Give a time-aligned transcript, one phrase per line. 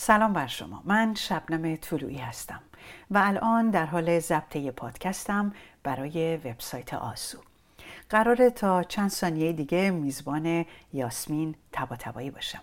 [0.00, 0.82] سلام بر شما.
[0.84, 2.60] من شبنم طلوعی هستم
[3.10, 7.38] و الان در حال ضبط پادکستم برای وبسایت آسو.
[8.10, 12.60] قراره تا چند ثانیه دیگه میزبان یاسمین تبا تبایی باشم.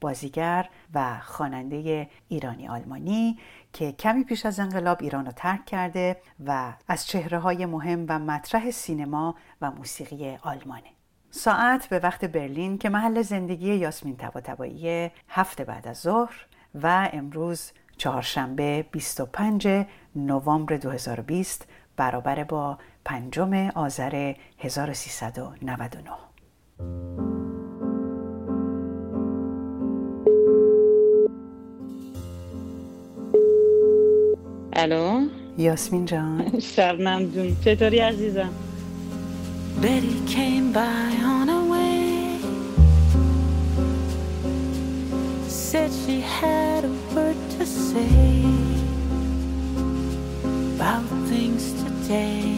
[0.00, 3.38] بازیگر و خواننده ایرانی آلمانی
[3.72, 6.16] که کمی پیش از انقلاب ایران رو ترک کرده
[6.46, 10.90] و از چهره های مهم و مطرح سینما و موسیقی آلمانه.
[11.30, 14.66] ساعت به وقت برلین که محل زندگی یاسمین تبا
[15.28, 19.68] هفته بعد از ظهر و امروز چهارشنبه 25
[20.16, 26.10] نوامبر 2020 برابر با پنجم آذر 1399
[34.72, 36.58] الو؟ یاسمین جان.
[36.76, 38.50] شبنم جون چطوری عزیزم؟
[39.82, 41.59] Betty came by on a
[45.50, 48.44] Said she had a word to say
[50.76, 52.54] About things today.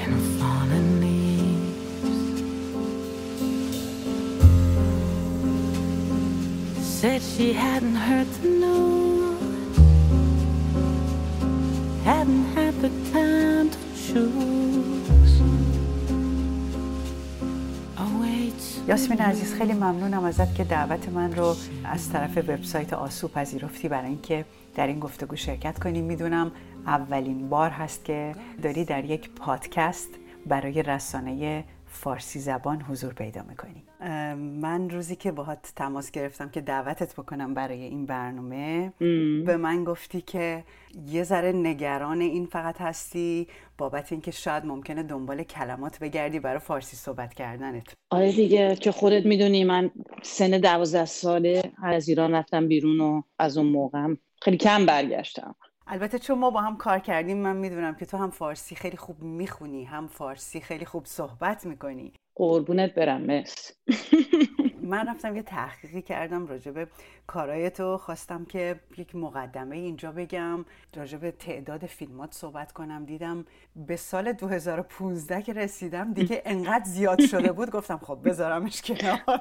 [0.00, 1.00] And fallen
[6.80, 9.76] Said she hadn't heard the news.
[12.04, 15.01] Hadn't had the time to choose
[18.88, 24.08] یاسمین عزیز خیلی ممنونم ازت که دعوت من رو از طرف وبسایت آسو پذیرفتی برای
[24.08, 26.52] اینکه در این گفتگو شرکت کنیم می‌دونم
[26.86, 30.08] اولین بار هست که داری در یک پادکست
[30.46, 33.84] برای رسانه فارسی زبان حضور پیدا می‌کنی.
[34.38, 38.92] من روزی که باهات تماس گرفتم که دعوتت بکنم برای این برنامه
[39.46, 40.64] به من گفتی که
[41.06, 46.96] یه ذره نگران این فقط هستی بابت اینکه شاید ممکنه دنبال کلمات بگردی برای فارسی
[46.96, 47.94] صحبت کردنت.
[48.10, 49.90] آره دیگه که خودت می‌دونی من
[50.22, 55.54] سن دوازده ساله از ایران رفتم بیرون و از اون موقعم خیلی کم برگشتم.
[55.86, 59.22] البته چون ما با هم کار کردیم من می‌دونم که تو هم فارسی خیلی خوب
[59.22, 62.12] می‌خونی هم فارسی خیلی خوب صحبت می‌کنی.
[62.34, 63.72] قربونت برم مس
[64.82, 66.86] من رفتم یه تحقیقی کردم راجع به
[67.26, 70.64] کارای تو خواستم که یک مقدمه اینجا بگم
[70.96, 73.04] راجع به تعداد فیلمات صحبت کنم.
[73.04, 73.44] دیدم
[73.76, 77.70] به سال 2015 که رسیدم دیگه انقدر زیاد شده بود.
[77.70, 79.40] گفتم خب بذارمش کنار.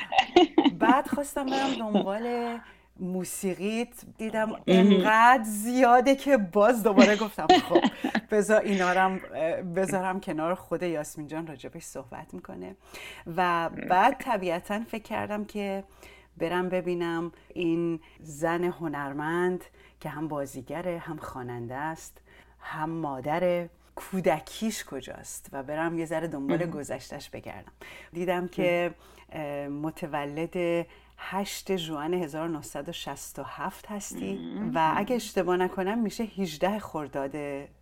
[0.80, 2.58] بعد خواستم برم دنبال
[3.00, 3.88] موسیقیت
[4.18, 7.80] دیدم انقدر زیاده که باز دوباره گفتم خب
[8.30, 9.18] بذار اینا
[9.76, 12.76] بذارم کنار خود یاسمین جان راجبش صحبت می‌کنه.
[13.36, 15.84] و بعد طبیعتا فکر کردم که
[16.36, 19.64] برم ببینم این زن هنرمند
[20.00, 22.20] که هم بازیگره هم خواننده است
[22.60, 27.72] هم مادر کودکیش کجاست؟ و برم یه ذره دنبال گذشتش بگردم.
[28.12, 28.94] دیدم که
[29.82, 30.86] متولد
[31.24, 34.38] 8 جوان 1967 هستی
[34.74, 37.34] و اگه اشتباه نکنم میشه 18 خرداد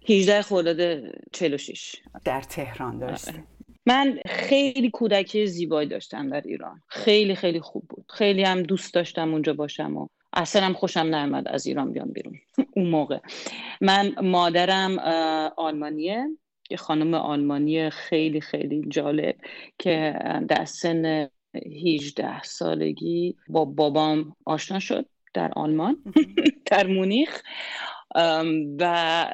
[0.08, 1.02] 18 خرداد
[1.32, 3.44] 46 در تهران داشتی آره.
[3.86, 6.82] من خیلی کودکی زیبایی داشتم در ایران.
[6.88, 8.04] خیلی خیلی خوب بود.
[8.08, 12.38] خیلی هم دوست داشتم اونجا باشم و اصلا هم خوشم نیامد از ایران بیام بیرون.
[12.76, 13.18] اون موقع.
[13.80, 14.98] من مادرم
[15.56, 16.26] آلمانیه.
[16.70, 19.36] یه خانم آلمانی خیلی خیلی جالب
[19.78, 20.18] که
[20.48, 25.96] در سن 18 سالگی با بابام آشنا شد در آلمان
[26.70, 27.42] در مونیخ.
[28.78, 29.26] و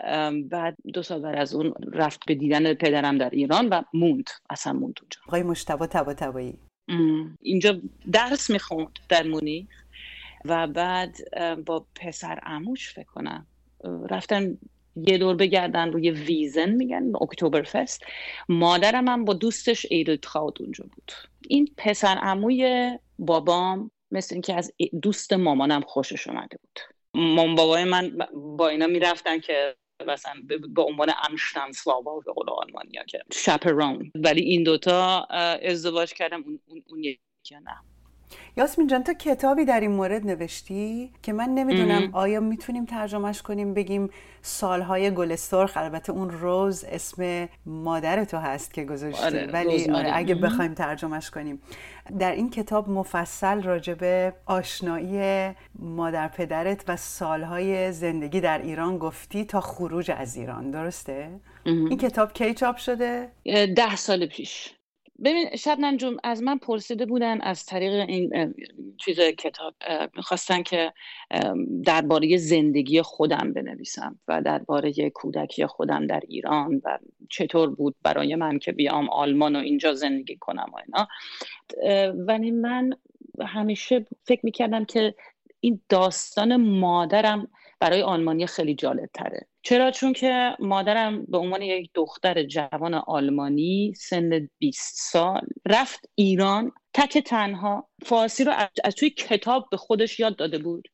[0.50, 4.72] بعد دو سال بعد از اون رفت به دیدن پدرم در ایران و موند اصلا
[4.72, 5.21] موند اونجا.
[5.27, 6.59] آقای مشتبه تبا تبایی.
[7.41, 7.81] اینجا
[8.12, 9.66] درس می‌خوند در مونیخ.
[10.44, 11.16] و بعد
[11.66, 13.47] با پسر اموش فکر کنم.
[14.10, 14.59] رفتن
[14.97, 18.03] یه دور بگردن روی ویزن میگن اکتبر فست
[18.49, 21.12] مادرم هم با دوستش عید تخاود اونجا بود.
[21.49, 26.81] این پسر عموی بابام مثل اینکه از دوست مامانم خوشش اومده بود.
[27.15, 28.19] مام بابای من
[28.57, 29.77] با اینا می‌رفتن که
[30.07, 30.34] مثلا
[30.75, 31.13] به عنوان
[31.73, 35.25] سوابا به قول آلمانیا که شپرون ولی این دوتا
[35.63, 37.96] ازدواج کردم اون, اون یکی نه.
[38.57, 43.75] یاسمین جان تو کتابی در این مورد نوشتی که من نمی‌دونم آیا می‌تونیم ترجمهش کنیم
[43.75, 44.11] بگیم
[44.43, 50.11] سالهای گل سرخ البته اون روز اسم مادر تو هست که گذاشتی آره، ولی آره
[50.15, 51.63] اگه بخوایم ترجمهش کنیم.
[52.19, 59.61] در این کتاب مفصل راجب آشنایی مادر پدرت و سالهای زندگی در ایران گفتی تا
[59.61, 60.71] خروج از ایران.
[60.71, 61.31] درسته؟
[61.65, 63.29] این کتاب کی چاپ شده؟
[63.77, 64.76] ده سال پیش.
[65.24, 68.54] ببین شب ننجوم از من پرسیده بودن از طریق این
[68.98, 69.74] چیز کتاب
[70.16, 70.92] می‌خواستن که
[71.84, 76.98] درباره زندگی خودم بنویسم و درباره کودکی خودم در ایران و
[77.30, 81.09] چطور بود برای من که بیام آلمان و اینجا زندگی کنم و اینا.
[82.27, 82.91] ولی من
[83.47, 85.15] همیشه فکر می‌کردم که
[85.60, 87.48] این داستان مادرم
[87.81, 93.95] برای آلمانی خیلی جالب تره چرا؟ چون که مادرم به عنوان یک دختر جوان آلمانی
[93.97, 98.53] سن 20 سال رفت ایران تک تنها فارسی رو
[98.84, 100.89] از توی کتاب به خودش یاد داده بود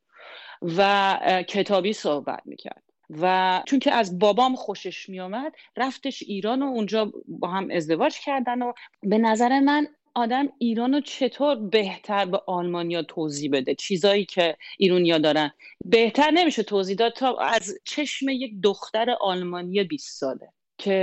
[0.77, 2.83] و کتابی صحبت می‌کرد.
[3.09, 8.61] و چون که از بابام خوشش میامد رفتش ایران و اونجا با هم ازدواج کردن
[8.61, 14.57] و به نظر من آدم ایران رو چطور بهتر به آلمانیا توضیح بده؟ چیزایی که
[14.77, 15.51] ایرونیا دارن.
[15.85, 21.01] بهتر نمیشه توضیح داد تا از چشم یک دختر آلمانی 20 ساله که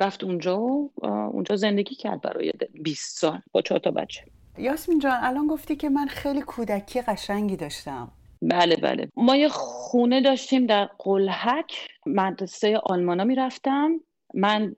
[0.00, 0.90] رفت اونجا و
[1.32, 2.52] اونجا زندگی کرد برای
[2.82, 4.22] 20 سال با چهار تا بچه.
[4.58, 8.12] یاسمین جان الان گفتی که من خیلی کودکی قشنگی داشتم.
[8.42, 9.08] بله بله.
[9.16, 14.00] ما یه خونه داشتیم در قلحک مدرسه آلمانا می‌رفتم.
[14.34, 14.74] من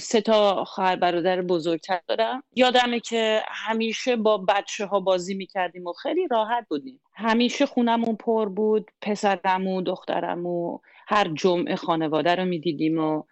[0.00, 2.42] سه تا خواهر برادر بزرگتر دارم.
[2.56, 7.00] یادمه که همیشه با بچه ها بازی می‌کردیم و خیلی راحت بودیم.
[7.14, 10.78] همیشه خونمون پر بود پسرمو دخترمو
[11.08, 13.22] هر جمعه خانواده رو می‌دیدیم و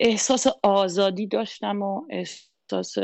[0.00, 2.94] احساس آزادی داشتم و احساس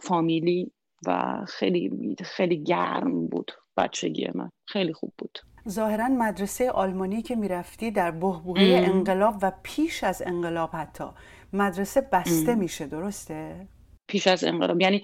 [0.00, 0.72] فامیلی
[1.06, 4.50] و خیلی خیلی گرم بود بچگی من.
[4.66, 5.38] خیلی خوب بود.
[5.68, 11.04] ظاهرا مدرسه آلمانی که می‌رفتی در بهبوهه انقلاب و پیش از انقلاب حتی
[11.52, 13.68] مدرسه بسته میشه درسته؟
[14.06, 14.80] پیش از انقلاب.
[14.80, 15.02] یعنی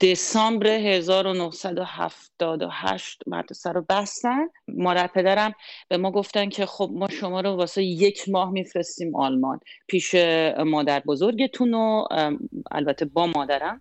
[0.00, 4.46] دسامبر 1978 مدرسه رو بستن.
[4.68, 5.52] مادر پدرم
[5.88, 10.14] به ما گفتن که خب ما شما رو واسه یک ماه میفرستیم آلمان پیش
[10.66, 12.04] مادر بزرگتون و
[12.70, 13.80] البته با مادرم.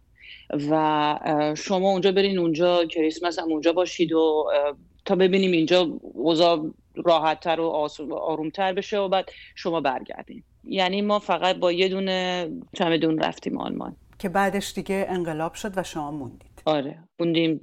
[0.70, 4.46] و شما اونجا برین اونجا کریسمس هم اونجا باشید و
[5.06, 10.44] تا ببینیم اینجا اوضاع راحتتر و آرومتر بشه و بعد شما برگردین.
[10.64, 13.96] یعنی ما فقط با یه دونه چمدون رفتیم آلمان.
[14.20, 16.56] که بعدش دیگه انقلاب شد و شما موندید.
[16.66, 17.60] آره موندیم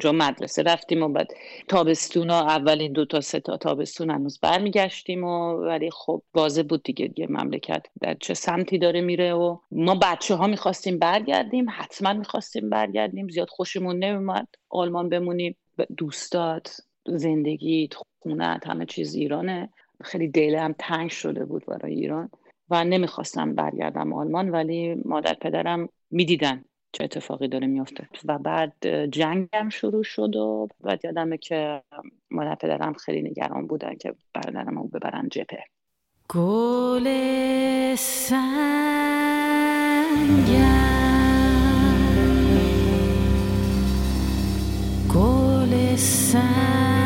[0.00, 1.28] جا مدرسه رفتیم و بعد
[1.68, 6.82] تابستون ها اولین دو تا سه تا تابستون هنوز برمیگشتیم و ولی خب واضح بود
[6.82, 12.12] دیگه دیگه مملکت در چه سمتی داره میره و ما بچه ها می‌خواستیم برگردیم حتما
[12.12, 15.56] می‌خواستیم برگردیم زیاد خوشمون نمیومد آلمان بمونیم.
[15.96, 17.88] دوستات زندگی
[18.18, 19.68] خونت همه چیز ایرانه.
[20.04, 22.30] خیلی دلم تنگ شده بود برای ایران
[22.70, 28.08] و نمی‌خواستم برگردم آلمان ولی مادر پدرم می‌دیدن چه اتفاقی داره میافته.
[28.24, 31.82] و بعد جنگم شروع شد و بعد یادمه که
[32.30, 35.64] مادر پدرم خیلی نگران بودن که برادرم رو ببرن جپه.
[36.28, 37.04] گل
[40.46, 41.05] گل
[46.06, 47.05] چی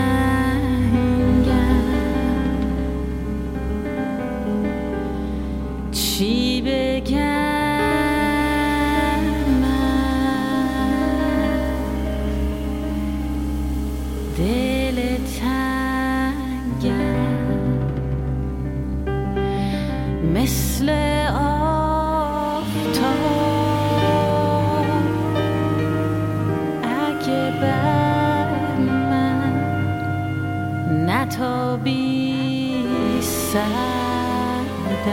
[35.06, 35.11] و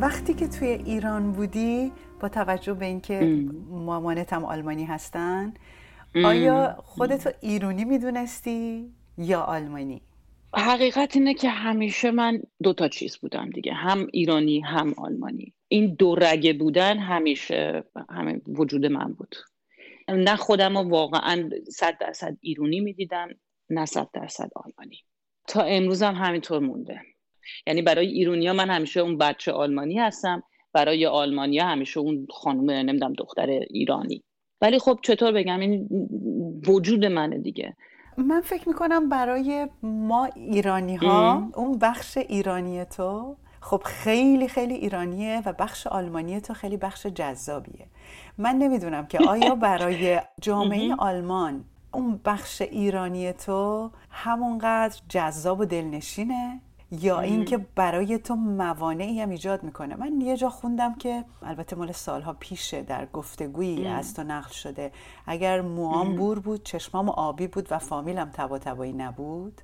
[0.00, 5.54] وقتی که توی ایران بودی با توجه به اینکه مامانت هم آلمانی هستن
[6.24, 10.02] آیا خودتو ایرونی می‌دونستی یا آلمانی؟
[10.54, 15.54] حقیقت اینه که همیشه من دو تا چیز بودم دیگه هم ایرانی هم آلمانی.
[15.68, 19.36] این دو رگه بودن همیشه همه وجود من بود.
[20.16, 23.28] نه خودم رو واقعا صد درصد ایرونی می‌دیدم
[23.70, 24.98] نه صد درصد آلمانی.
[25.46, 27.00] تا امروز هم همینطور مونده.
[27.66, 33.12] یعنی برای ایرونیا من همیشه اون بچه آلمانی هستم برای آلمانیا همیشه اون خانم نمی‌دونم
[33.12, 34.24] دختر ایرانی.
[34.60, 35.88] ولی خب چطور بگم این
[36.66, 37.76] وجود منه دیگه.
[38.18, 45.42] من فکر می‌کنم برای ما ایرانی ها اون بخش ایرانی تو خب خیلی خیلی ایرانیه
[45.46, 47.86] و بخش آلمانی تو خیلی بخش جذابیه.
[48.38, 56.60] من نمی‌دونم که آیا برای جامعه آلمان اون بخش ایرانی تو همونقدر جذاب و دلنشینه
[56.90, 61.92] یا اینکه برای تو موانعی هم ایجاد می‌کنه؟ من یه جا خوندم که البته مال
[61.92, 64.92] سالها پیشه در گفتگویی از تو نقل شده.
[65.26, 69.62] اگر موام بور بود چشمام آبی بود و فامیلم تبا تبایی نبود.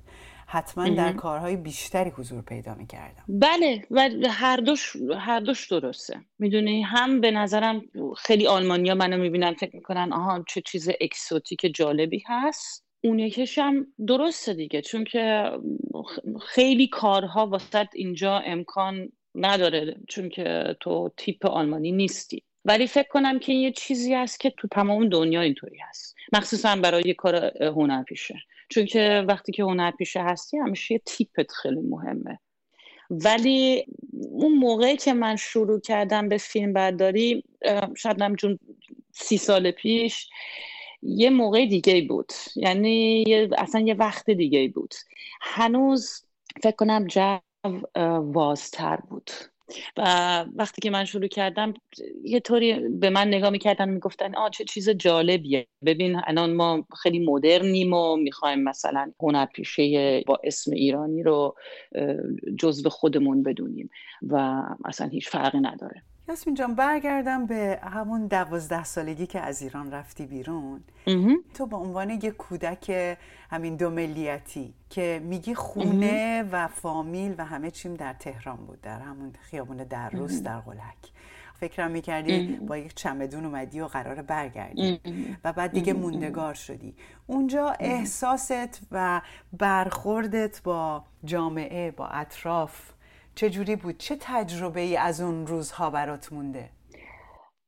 [0.49, 3.23] حتما در کارهای بیشتری حضور پیدا می‌کردم.
[3.27, 6.21] بله و هر دوش هر دوش درسته.
[6.39, 7.81] می‌دونی هم به نظرم
[8.17, 12.87] خیلی آلمانیا منو می‌بینن فکر می‌کنن آها چه چیز اکسوتیک جالبی هست.
[13.03, 15.51] اون یکیش هم درسته دیگه چون که
[16.41, 22.43] خیلی کارها واسط اینجا امکان نداره چون که تو تیپ آلمانی نیستی.
[22.67, 26.15] ولی فکر کنم که یه چیزی هست که تو تمام دنیا اینطوری هست.
[26.33, 28.35] مخصوصا برای کار هنرپیشه.
[28.69, 32.39] چون که وقتی که هنرپیشه هستی همیشه یه تیپت خیلی مهمه.
[33.09, 33.85] ولی
[34.31, 37.43] اون موقعی که من شروع کردم به فیلم برداری
[37.97, 38.59] شاید جون
[39.11, 40.29] سی سال پیش
[41.01, 42.33] یه موقع دیگه بود.
[42.55, 43.23] یعنی
[43.57, 44.93] اصلا یه وقت دیگه بود.
[45.41, 46.25] هنوز
[46.63, 47.37] فکر کنم جو
[48.19, 49.31] وازتر بود.
[49.97, 50.01] و
[50.55, 51.73] وقتی که من شروع کردم
[52.23, 55.67] یه طوری به من نگاه می‌کردن می‌گفتن آ چه چیز جالبیه.
[55.85, 61.55] ببین الان ما خیلی مدرنیم و می‌خوایم مثلا هنرپیشه با اسم ایرانی رو
[62.59, 63.89] جزو خودمون بدونیم.
[64.21, 66.03] و اصلا هیچ فرقی نداره.
[66.29, 70.83] یاسمین جان برگردم به همون دوازده سالگی که از ایران رفتی بیرون.
[71.53, 73.17] تو به عنوان یه کودک
[73.49, 78.99] همین دو ملیتی که میگی خونه و فامیل و همه چیم در تهران بود در
[78.99, 81.11] همون خیابون در روز در غلک
[81.59, 85.01] فکرم می‌کردی با یک چمدون اومدی و قرار برگردی.
[85.43, 86.95] و بعد دیگه موندگار شدی.
[87.27, 89.21] اونجا احساست و
[89.57, 92.96] برخوردت با جامعه با اطراف
[93.37, 96.69] چه جوری بود؟ چه تجربه ای از اون روزها برات مونده؟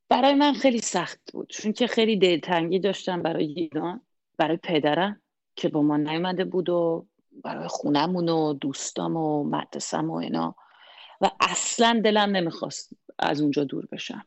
[0.09, 4.01] برای من خیلی سخت بود چون که خیلی دلتنگی داشتم برای ایران
[4.37, 5.21] برای پدرم
[5.55, 7.07] که با ما نیومده بود و
[7.43, 10.55] برای خونمون و دوستام و مدرسم و اینا.
[11.21, 14.25] و اصلا دلم نمی‌خواست از اونجا دور بشم.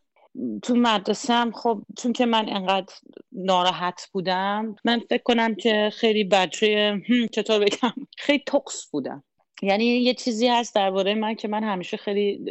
[0.62, 2.94] تو مدرسم خب چون که من انقدر
[3.32, 9.24] ناراحت بودم من فکر کنم که خیلی بچه چطور بگم خیلی تقص بودم.
[9.62, 12.44] یعنی یه چیزی هست درباره من که من همیشه خیلی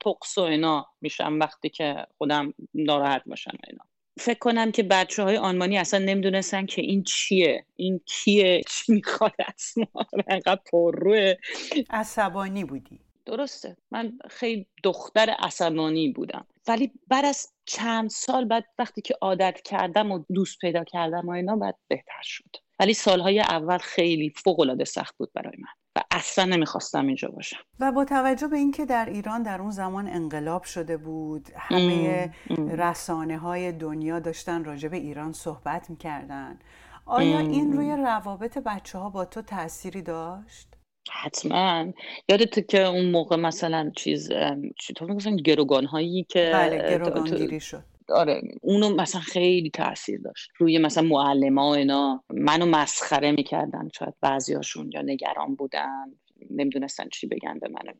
[0.00, 3.84] تقص و اینا میشم وقتی که خودم ناراحت باشم اینا.
[4.18, 9.34] فکر کنم که بچه های آلمانی اصلا نمی‌دونستن که این چیه این کیه چی می‌خواد
[9.48, 10.06] از ما.
[10.28, 11.34] انقدر پرروه.
[11.90, 13.00] عصبانی بودی.
[13.26, 13.76] درسته.
[13.90, 16.46] من خیلی دختر عصبانی بودم.
[16.68, 21.30] ولی بعد از چند سال بعد وقتی که عادت کردم و دوست پیدا کردم و
[21.30, 22.56] اینا بعد بهتر شد.
[22.80, 25.79] ولی سالهای اول خیلی فوق سخت بود برای من.
[25.96, 27.56] و اصلا نمی‌خواستم اینجا باشم.
[27.80, 32.30] و با توجه به اینکه در ایران در اون زمان انقلاب شده بود همه
[32.78, 36.58] رسانه های دنیا داشتن راجع به ایران صحبت می‌کردن.
[37.06, 40.68] آیا این روی روابط بچه ها با تو تأثیری داشت؟
[41.12, 41.92] حتما.
[42.28, 44.28] یادت که اون موقع مثلا چیز
[44.80, 47.84] چطور می‌گفتن گروگان هایی که بله گروگان شد.
[48.10, 50.50] آره اونو مثلا خیلی تاثیر داشت.
[50.58, 56.04] روی مثلا معلم ها اینا منو مسخره می‌کردن شاید بعضیاشون یا نگران بودن
[56.50, 57.94] نمی‌دونستن چی بگن به من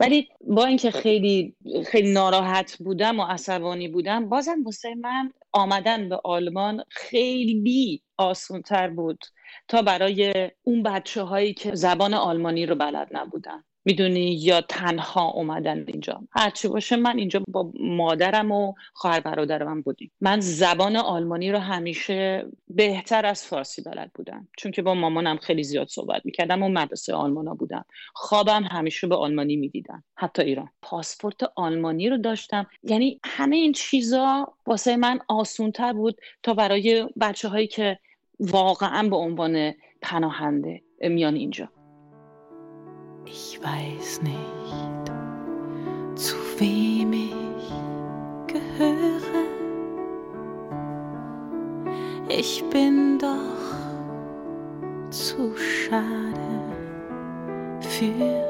[0.00, 6.20] ولی با اینکه خیلی خیلی ناراحت بودم و عصبانی بودم بازم واسه من آمدن به
[6.24, 9.24] آلمان خیلی آسون تر بود
[9.68, 13.64] تا برای اون بچه هایی که زبان آلمانی رو بلد نبودن.
[13.84, 16.22] می‌دونی یا تنها اومدن اینجا.
[16.30, 20.10] هرچی باشه من اینجا با مادرم و خواهر برادرم بودیم.
[20.20, 24.48] من زبان آلمانی رو همیشه بهتر از فارسی بلد بودم.
[24.56, 27.84] چون که با مامانم خیلی زیاد صحبت می‌کردم و مدرسه آلمانا بودم.
[28.14, 30.04] خوابم همیشه به آلمانی می‌دیدم.
[30.14, 30.68] حتی ایران.
[30.82, 32.66] پاسپورت آلمانی رو داشتم.
[32.82, 37.98] یعنی همه این چیزا واسه من آسونتر بود تا برای بچه هایی که
[38.40, 41.68] واقعا به عنوان پناهنده میان اینجا.
[43.24, 45.12] Ich weiß nicht,
[46.14, 47.72] zu wem ich
[48.46, 49.20] gehöre.
[52.28, 53.30] Ich bin doch
[55.10, 56.62] zu schade
[57.80, 58.44] für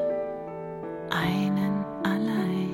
[1.09, 2.69] einen allein.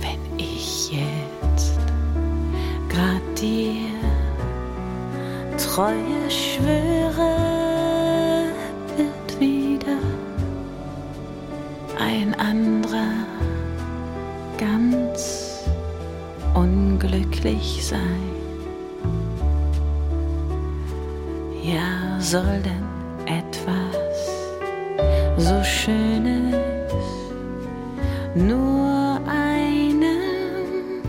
[0.00, 1.78] Wenn ich jetzt
[2.88, 3.99] grad dir
[5.74, 7.36] Treue schwöre,
[8.96, 10.00] wird wieder
[11.96, 13.24] ein anderer
[14.58, 15.62] ganz
[16.54, 18.32] unglücklich sein.
[21.62, 22.88] Ja, soll denn
[23.26, 24.26] etwas
[25.36, 26.56] so Schönes
[28.34, 31.04] nur einem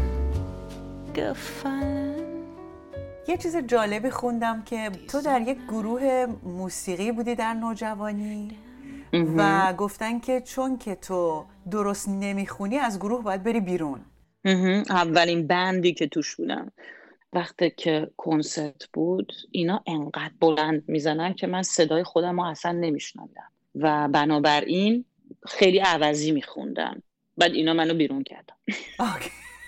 [1.13, 2.20] gefallen?
[3.31, 8.51] یه چیز جالبی خوندم که تو در یک گروه موسیقی بودی در نوجوانی
[9.37, 14.01] و گفتن که چون که تو درست نمی‌خونی از گروه باید بری بیرون.
[14.89, 16.71] اولین بندی که توش بودم
[17.33, 23.51] وقتی که کنسرت بود اینا انقدر بلند می‌زنن که من صدای خودم رو اصلا نمیشنندم
[23.75, 25.05] و بنابراین
[25.47, 27.03] خیلی عوضی میخوندم
[27.37, 28.55] بعد اینا منو بیرون کردم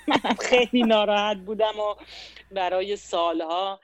[0.50, 1.96] خیلی ناراحت بودم و
[2.52, 3.80] برای سالها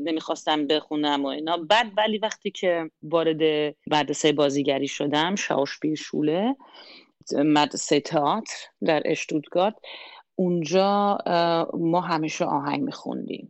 [0.00, 1.56] نمی‌خواستم بخونم و اینا.
[1.56, 3.42] بعد ولی وقتی که وارد
[3.86, 6.56] مدرسه بازیگری شدم شاوشپیر شوله
[7.32, 8.54] مدرسه تئاتر
[8.84, 9.74] در اشتودگارت
[10.34, 11.18] اونجا
[11.74, 13.48] ما همیشه آهنگ میخوندیم.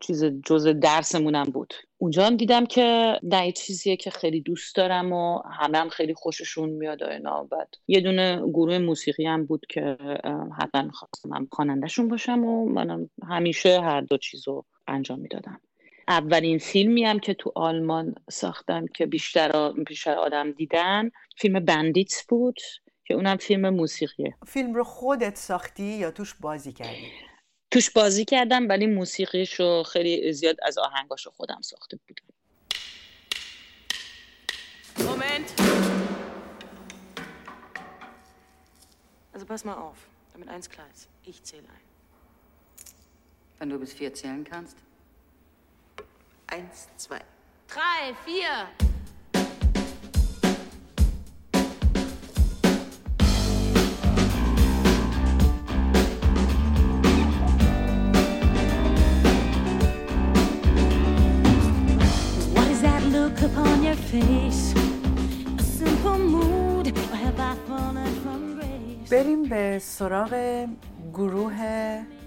[0.00, 1.74] چیز جز درسمونم بود.
[2.00, 6.68] اونجا هم دیدم که نه چیزیه که خیلی دوست دارم و همه هم خیلی خوششون
[6.68, 7.44] میاد اینا.
[7.44, 9.96] بعد یه دونه گروه موسیقی هم بود که
[10.62, 15.60] حتما می‌خواستم هم خوانندهشون باشم و منم همیشه هر دو چیزو انجام می‌دادم.
[16.08, 22.60] اولین فیلمی هم که تو آلمان ساختم که بیشتر بیشتر آدم دیدن فیلم بندیتس بود
[23.04, 24.34] که اونم فیلم موسیقیه.
[24.46, 27.06] فیلم رو خودت ساختی یا توش بازی کردی؟
[27.71, 32.33] توش بازی کردم ولی موسیقیش رو خیلی زیاد از آهنگاش رو خودم ساخته بودم
[34.97, 35.49] Moment.
[39.33, 39.97] Also pass mal auf,
[40.31, 41.09] damit eins klar ist.
[41.23, 41.81] Ich zähle ein.
[43.59, 44.77] Wenn du bis vier zählen kannst.
[46.47, 47.21] Eins, zwei.
[47.67, 48.69] Drei, vier.
[69.10, 70.66] بریم به سراغ
[71.14, 71.56] گروه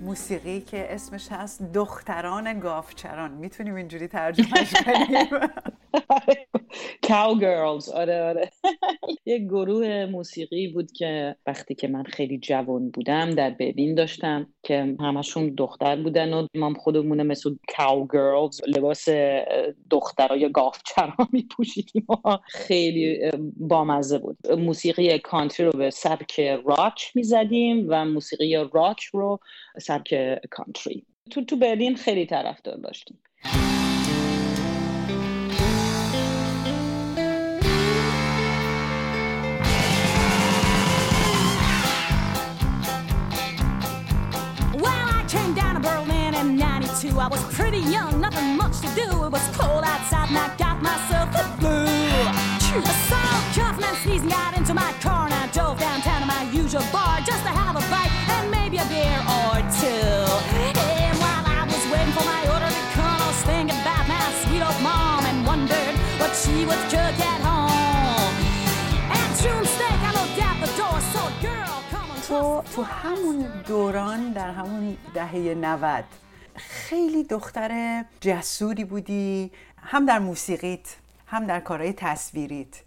[0.02, 5.28] موسیقی که اسمش هست دختران گافچران می‌تونیم اینجوری ترجمهش کنیم؟
[7.08, 7.90] Cowgirls.
[7.94, 8.50] آره آره.
[9.26, 14.96] یه گروه موسیقی بود که وقتی که من خیلی جوان بودم در برلین داشتم که
[15.00, 19.10] همشون دختر بودن و ما خودمون مثل Cowgirls لباس
[19.90, 22.06] دخترای گافچرا می پوشیدیم
[22.48, 24.38] خیلی بامزه بود.
[24.58, 29.40] موسیقی کانتری رو به سبک راک می زدیم و موسیقی راک رو
[29.80, 33.20] سبک کانتری تو تو برلین خیلی طرفدار داشتیم.
[47.21, 49.05] I was pretty young, nothing much to do.
[49.25, 51.85] It was cold outside and I got myself the flu.
[51.85, 53.21] I saw
[53.53, 57.21] coughing and sneezing, got into my car and I drove downtown to my usual bar
[57.21, 58.09] just to have a bite
[58.41, 60.09] and maybe a beer or two.
[60.73, 64.25] And while I was waiting for my order to come, I was thinking about my
[64.41, 68.33] sweet old mom and wondered what she would cook at home.
[69.13, 72.21] And June steak, I looked out the door, so girl, come on.
[72.25, 76.20] تو تو همون دوران در همون دهه 90
[76.56, 80.96] خیلی دختر جسوری بودی هم در موسیقیت
[81.28, 82.82] هم در کارهای تصویریت.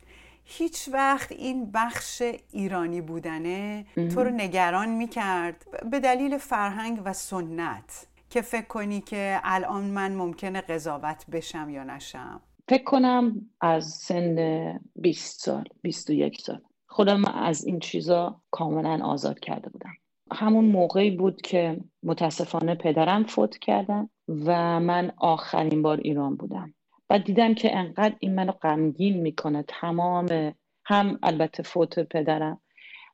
[0.45, 8.07] هیچ وقت این بخش ایرانی بودنه تو رو نگران می‌کرد به دلیل فرهنگ و سنت
[8.31, 12.41] که فکر کنی که الان من ممکنه قضاوت بشم یا نشم.
[12.69, 16.61] فکر کنم از سن 20 سال 21 سال.
[16.87, 19.95] خودم از این چیزا کاملا آزاد کرده بودم.
[20.33, 26.75] همون موقعی بود که متاسفانه پدرم فوت کردن و من آخرین بار ایران بودم.
[27.11, 32.61] و دیدم که انقدر این منو غمگین می‌کنه تمام هم البته فوت پدرم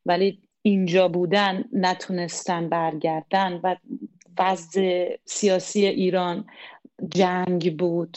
[0.06, 3.76] ولی اینجا بودن نتونستن برگردن و
[4.38, 6.46] وضع سیاسی ایران
[7.08, 8.16] جنگ بود.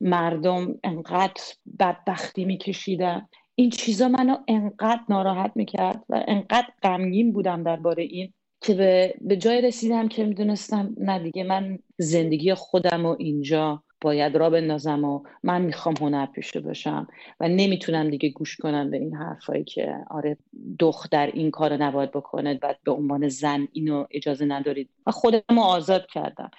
[0.00, 1.42] مردم انقدر
[1.78, 3.28] بدبختی میکشیدن.
[3.58, 9.36] این چیزا منو انقدر ناراحت می‌کرد و انقدر غمگین بودم درباره این که به, به
[9.36, 15.22] جای رسیدم که می‌دونستم نه دیگه من زندگی خودم و اینجا باید را بندازم و
[15.42, 17.06] من می‌خوام هنر پیشه باشم
[17.40, 20.36] و نمی‌تونم دیگه گوش کنم به این حرفایی که آره
[20.78, 24.90] دختر این کار نباید بکنه بعد به عنوان زن اینو اجازه ندارید.
[25.06, 26.50] و خودم رو آزاد کردم.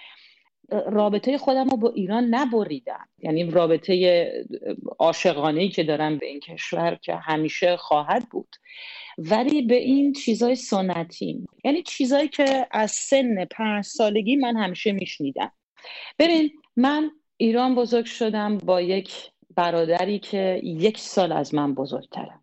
[0.70, 3.08] رابطه خودم رو با ایران نبریدم.
[3.18, 4.32] یعنی رابطه
[4.98, 8.56] عاشقانه که دارم به این کشور که همیشه خواهد بود.
[9.18, 11.46] ولی به این چیزای سنتی.
[11.64, 15.52] یعنی چیزایی که از سن پنج سالگی من همیشه میشنیدم.
[16.18, 19.14] ببین من ایران بزرگ شدم با یک
[19.56, 22.34] برادری که یک سال از من بزرگتره.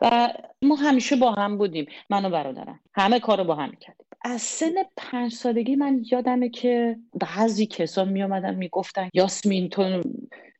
[0.00, 2.80] و ما همیشه با هم بودیم من و برادرم.
[2.94, 8.22] همه کارو با هم کردیم از سن پنج سالگی من یادمه که بعضی کسا می
[8.22, 8.60] آمدن
[9.14, 10.02] یاسمین تو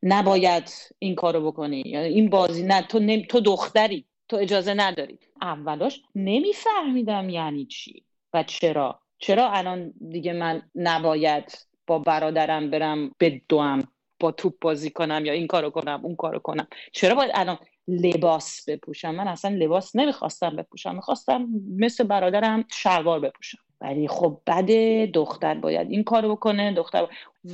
[0.02, 3.22] نباید این کارو بکنی یا این بازی نه تو, نم...
[3.22, 5.18] تو دختری تو اجازه نداری.
[5.42, 9.00] اولاش نمیفهمیدم یعنی چی و چرا.
[9.18, 13.82] چرا الان دیگه من نباید با برادرم برم بدوم
[14.20, 18.68] با توپ بازی کنم یا این کارو کنم اون کارو کنم؟ چرا باید الان لباس
[18.68, 19.14] بپوشم.
[19.14, 23.58] من اصلا لباس نمی‌خواستم بپوشم می‌خواستم مثل برادرم شلوار بپوشم.
[23.80, 27.08] ولی خب بده دختر باید این کارو بکنه دختر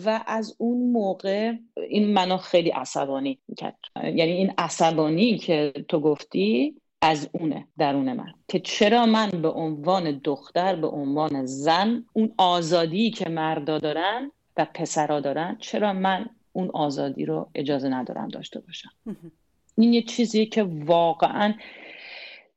[0.04, 1.52] و از اون موقع
[1.88, 3.78] این منو خیلی عصبانی کرد.
[3.96, 8.34] یعنی این عصبانی که تو گفتی از اونه درون من.
[8.48, 14.66] که چرا من به عنوان دختر به عنوان زن اون آزادی که مردا دارن و
[14.74, 18.88] پسرا دارن چرا من اون آزادی رو اجازه ندارم داشته باشم؟
[19.78, 21.54] این یه چیزیه که واقعا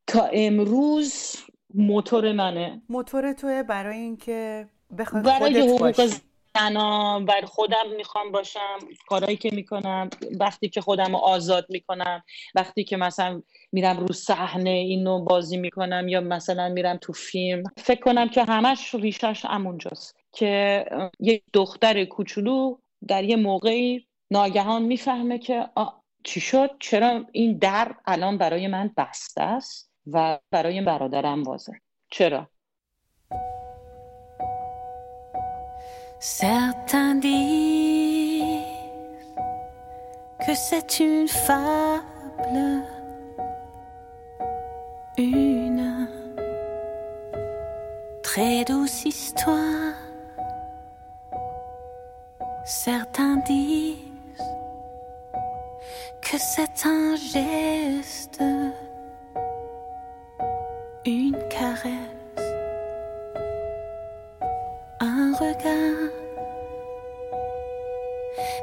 [0.08, 1.36] تا امروز
[1.73, 2.82] موتور منه.
[2.89, 6.10] موتور توه برای اینکه بخوای برای حقوق
[6.58, 12.23] زنا بر خودم می‌خوام باشم کارهایی که می‌کنم وقتی که خودم رو آزاد می‌کنم
[12.55, 17.63] وقتی که مثلا میرم رو صحنه اینو بازی می‌کنم یا مثلا میرم تو فیلم.
[17.77, 20.86] فکر کنم که همش ریشش همونجاست که
[21.19, 22.77] یک دختر کوچولو
[23.08, 25.86] در یه موقعی ناگهان می‌فهمه که آ،
[26.23, 32.49] چی شد چرا این در الان برای من بسته است و برای برادرم بازه چرا
[36.19, 38.65] Certains disent
[40.45, 42.84] que c'est une fable,
[45.17, 46.08] une
[48.21, 49.95] très douce histoire.
[52.65, 54.09] Certains disent
[56.21, 58.41] que c'est un geste,
[61.05, 62.53] une caresse,
[64.99, 66.12] un regard.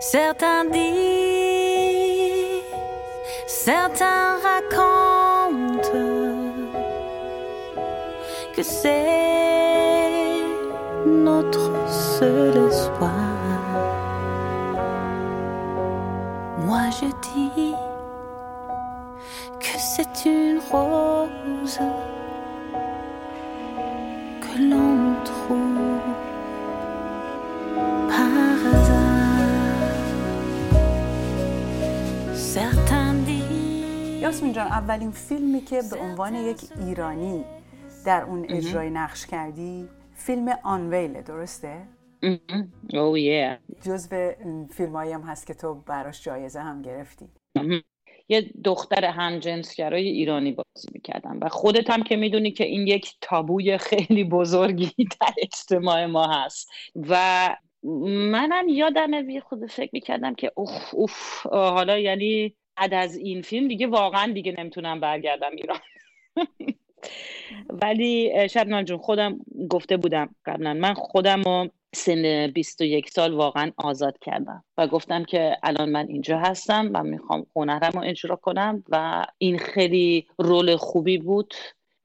[0.01, 0.83] Certains disent,
[3.47, 5.87] certains racontent
[8.55, 9.27] que c'est
[11.07, 13.26] notre seul espoir.
[17.37, 17.75] Dis
[19.61, 21.79] que c'est une rose
[24.45, 26.01] que l'on trouve
[28.11, 28.33] par
[28.73, 29.07] hasard.
[32.35, 37.45] Certains disent یاسمین جان اولین فیلمی که به عنوان یک ایرانی
[38.05, 41.96] در اون اجرای نقش کردی فیلم آنویله درسته؟
[42.95, 44.09] او یه جزو
[44.71, 47.29] فیلم هم هست که تو براش جایزه هم گرفتی.
[48.29, 53.79] یه دختر همجنسگرای ایرانی بازی می‌کردم و خودت هم که می‌دونی که این یک تابوی
[53.79, 56.71] خیلی بزرگی در اجتماع ما هست.
[56.95, 57.57] و
[58.31, 63.69] منم یادم یه خود فکر می‌کردم که اوف اوف حالا یعنی بعد از این فیلم
[63.69, 65.79] دیگه واقعا دیگه نمی‌تونم برگردم ایران.
[67.83, 69.39] ولی شبنان جون خودم
[69.71, 75.57] گفته بودم قبلا من خودم رو سن 21 سال واقعا آزاد کردم و گفتم که
[75.63, 81.19] الان من اینجا هستم و می‌خوام هنرم رو اجرا کنم و این خیلی رول خوبی
[81.19, 81.55] بود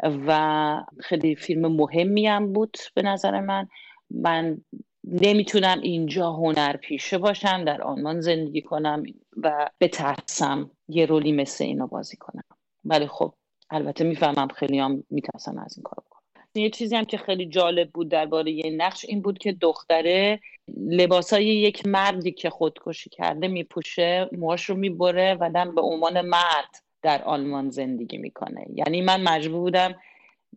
[0.04, 3.68] و خیلی فیلم مهمی هم بود به نظر من.
[4.10, 4.62] من
[5.04, 9.04] نمی‌تونم اینجا هنر پیشه باشم در آلمان زندگی کنم
[9.38, 12.44] و بترسم یه رولی مثل اینو بازی کنم.
[12.86, 13.34] ولی خب
[13.70, 16.04] البته می‌فهمم خیلی هم میترسم از این کار
[16.56, 20.40] یه چیزی هم که خیلی جالب بود درباره یه نقش این بود که دختره
[20.78, 26.84] لباسای یک مردی که خودکشی کرده میپوشه موهاش رو می‌بره و دم به عنوان مرد
[27.02, 28.66] در آلمان زندگی می‌کنه.
[28.76, 29.96] یعنی من مجبور بودم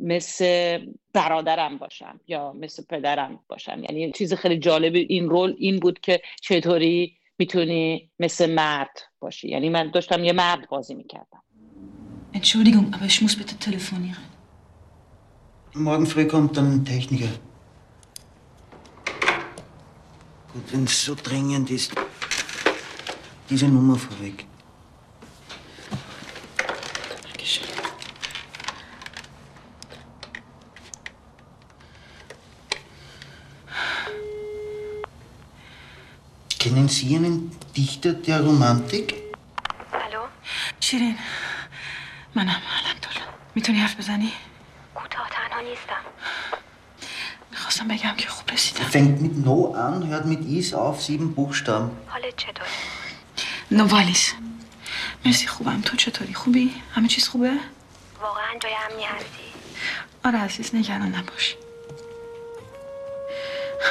[0.01, 0.79] مثل
[1.13, 3.83] برادرم باشم یا مثل پدرم باشم.
[3.89, 9.49] یعنی چیز خیلی جالب این رول این بود که چطوری می‌تونی مثل مرد باشی.
[9.49, 11.43] یعنی من داشتم یه مرد بازی می‌کردم.
[12.35, 14.34] Entschuldigung, aber ich muss bitte telefonieren.
[15.77, 17.27] Morgen früh kommt dann ein Techniker.
[20.53, 21.93] Gut, wenn es so dringend ist,
[23.51, 24.47] diese Nummer vorweg.
[27.25, 27.67] Dankeschön.
[36.61, 39.15] Kennen Sie einen Dichter der Romantik?
[39.91, 40.29] Hallo?
[40.79, 41.19] Shirin.
[42.33, 43.23] Mein Name ist Alakdul.
[43.55, 44.31] Mit Tony Hafbazani.
[45.65, 46.03] نیستم.
[47.51, 48.85] می‌خواستم بگم که خوب رسیدم.
[48.91, 51.91] Fängt mit No an, hört mit Is auf, sieben Buchstaben.
[52.09, 52.69] حالت چطوره
[53.71, 54.33] نوالیس
[55.27, 55.81] مرسی خوبم.
[55.81, 57.51] تو چطوری؟ خوبی؟ همه چیز خوبه؟
[58.23, 59.45] واقعا جای امنی هستی.
[60.25, 61.57] آره عزیز نگران نباش.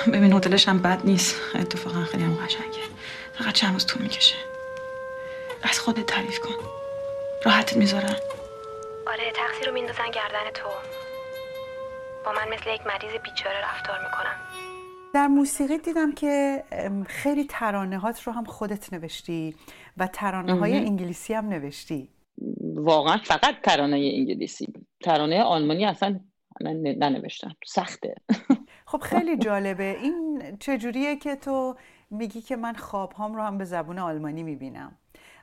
[0.08, 1.36] ببین هتلش هم بد نیست.
[1.56, 2.84] اتفاقا خیلی هم قشنگه.
[3.40, 4.36] فقط چند روز طول می‌کشه.
[5.64, 6.56] از خودت تعریف کن.
[7.46, 8.16] راحتت می‌ذارن
[9.08, 10.70] آره تقصیر رو میندازن گردن تو.
[12.26, 14.36] با من مثل یک مریض بیچاره رفتار می‌کنم.
[15.14, 16.64] در موسیقی دیدم که
[17.08, 19.56] خیلی ترانه هات رو هم خودت نوشتی
[19.98, 22.10] و ترانه های انگلیسی هم نوشتی.
[22.76, 24.74] واقعا فقط ترانه انگلیسی.
[25.04, 26.20] ترانه آلمانی اصلا
[26.98, 27.56] ننوشتم.
[27.66, 28.16] سخته.
[28.92, 29.98] خب خیلی جالبه.
[30.02, 31.76] این چجوریه که تو
[32.12, 34.98] میگی که من خواب هام رو هم به زبون آلمانی می‌بینم؟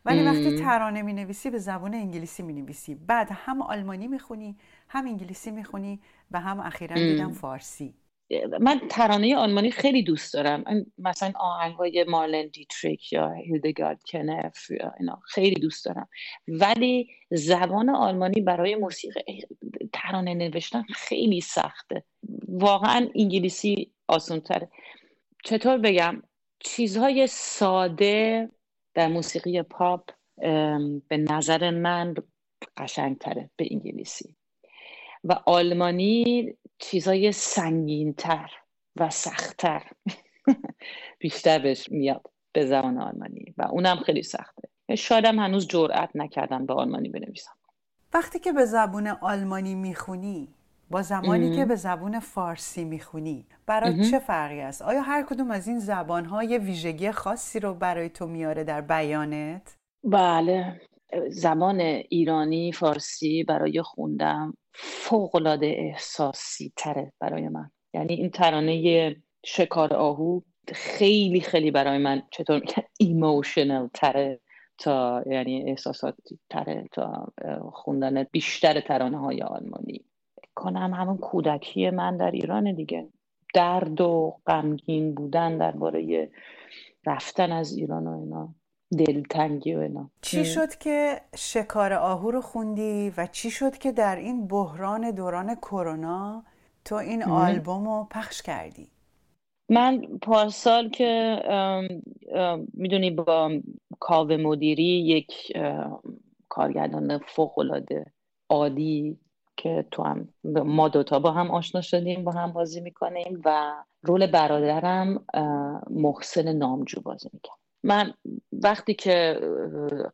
[0.05, 4.57] ولی وقتی ترانه می نویسی به زبان انگلیسی می نویسی بعد هم آلمانی می‌خونی
[4.89, 7.95] هم انگلیسی می‌خونی و هم اخیرا دیدم فارسی.
[8.61, 10.65] من ترانه آلمانی خیلی دوست دارم.
[10.99, 16.09] مثلا آهنگ های مارلن دیتریک یا هیلدگارد کنف یا اینا خیلی دوست دارم.
[16.49, 19.43] ولی زبان آلمانی برای موسیقی
[19.93, 22.05] ترانه نوشتن خیلی سخته.
[22.49, 24.69] واقعا انگلیسی آسان تره
[25.45, 26.23] چطور بگم؟
[26.61, 28.49] چیزهای ساده
[28.94, 30.11] در موسیقی پاپ
[31.09, 32.14] به نظر من
[32.76, 34.37] قشنگتره به انگلیسی.
[35.24, 36.46] و آلمانی
[36.79, 38.50] چیزای سنگینتر
[38.96, 39.83] و سختتر
[41.20, 44.68] بیشتر بهش میاد به زبان آلمانی و اونم خیلی سخته.
[44.98, 47.53] شادم هنوز جرأت نکردم به آلمانی بنویسم.
[48.14, 50.55] وقتی که به زبون آلمانی می‌خونی
[50.90, 55.68] با زمانی که به زبون فارسی می‌خونی برای چه فرقی است؟ آیا هر کدوم از
[55.68, 60.81] این زبانها یه ویژگی خاصی رو برای تو میاره در بیانت؟ بله.
[61.29, 67.70] زبان ایرانی فارسی برای خوندم فوقالعاده احساسی تره برای من.
[67.94, 70.40] یعنی این ترانه شکار آهو
[70.74, 72.62] خیلی خیلی برای من چطور
[72.98, 74.40] ایموشنل تره
[74.79, 77.33] تا یعنی احساساتی تره تا
[77.72, 80.05] خوندن بیشتر ترانه های آلمانی.
[80.55, 80.95] کنم.
[80.95, 83.09] همون کودکی من در ایران دیگه.
[83.55, 86.31] درد و غمگین بودن درباره
[87.07, 88.55] رفتن از ایران و اینا.
[88.99, 90.11] دلتنگی و اینا.
[90.23, 95.55] چی شد که شکار آهو رو خوندی و چی شد که در این بحران دوران
[95.55, 96.45] کرونا
[96.85, 98.89] تو این آلبوم رو پخش کردی؟
[99.69, 101.41] من پارسال که
[102.75, 103.51] می‌دونی با
[104.01, 105.33] کاوه مدیری یک
[106.49, 108.13] کارگردان فوق العاده
[108.49, 109.19] عادی
[109.62, 114.27] که تو هم ما دوتا با هم آشنا شدیم با هم بازی می‌کنیم و رول
[114.27, 115.25] برادرم
[115.90, 118.14] محسن نامجو بازی می‌کنم من
[118.53, 119.40] وقتی که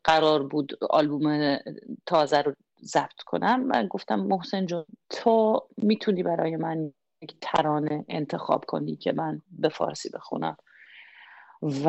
[0.04, 1.58] قرار بود آلبوم
[2.06, 8.64] تازه رو ضبط کنم من گفتم محسن جون تو می‌تونی برای من یک ترانه انتخاب
[8.64, 10.56] کنی که من به فارسی بخونم.
[11.84, 11.88] و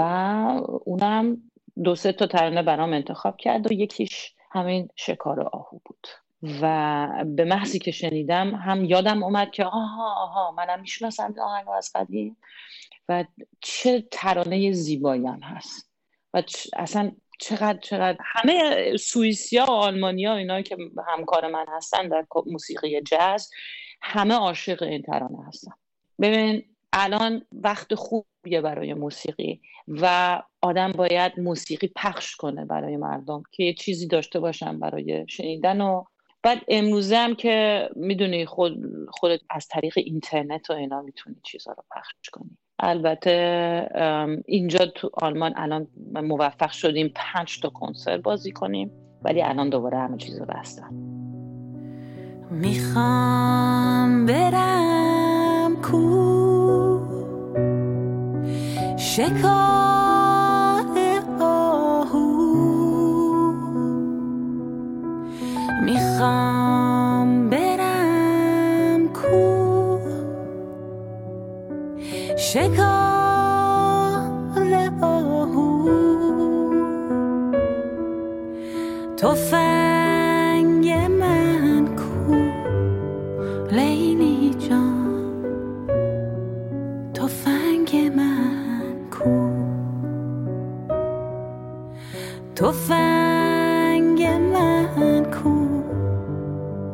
[0.85, 1.37] اونم
[1.83, 6.07] دو سه تا ترانه برام انتخاب کرد و یکیش همین شکار آهو بود.
[6.43, 11.91] و به محضی که شنیدم هم یادم اومد که آها آها منم می‌شناسم آهنگ از
[11.95, 12.37] قدیم.
[13.09, 13.25] و
[13.61, 15.91] چه ترانه زیبایی هم هست.
[16.33, 23.01] و اصلا چقدر چقدر همه سوئیسیا و آلمانیا اینا که همکار من هستن در موسیقی
[23.01, 23.49] جاز
[24.01, 25.71] همه عاشق این ترانه هستن.
[26.21, 33.63] ببین الان وقت خوبیه برای موسیقی و آدم باید موسیقی پخش کنه برای مردم که
[33.63, 36.03] یه چیزی داشته باشن برای شنیدن و
[36.47, 38.77] بعد امروزه هم که می‌دونی خود
[39.09, 42.57] خودت از طریق اینترنت و اینا می‌تونی چیزها رو پخش کنی.
[42.79, 49.97] البته اینجا تو آلمان الان موفق شدیم پنج تا کنسرت بازی کنیم ولی الان دوباره
[49.97, 50.93] همه چیز رو بستن.
[52.51, 56.99] می‌خوام برم کو؟
[58.97, 59.96] شکار
[72.47, 72.67] شکار
[75.01, 75.89] آهو.
[79.17, 80.87] تفنگ
[81.19, 82.33] من کو
[83.71, 85.43] لیلی جان.
[87.13, 89.35] تفنگ من کو.
[92.55, 95.55] تفنگ من کو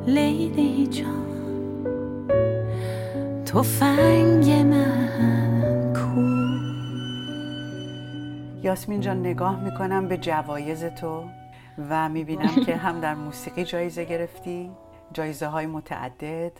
[0.06, 1.14] لیلی جان.
[3.46, 5.13] تفنگ من
[8.64, 11.30] یاسمین جان نگاه می‌کنم به جوایز تو
[11.90, 14.72] و می‌بینم که هم در موسیقی جایزه گرفتی
[15.14, 16.52] جایزه های متعدد